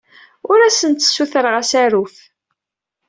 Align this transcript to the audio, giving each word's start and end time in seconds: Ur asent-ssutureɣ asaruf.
Ur 0.51 0.59
asent-ssutureɣ 0.61 1.55
asaruf. 1.61 2.15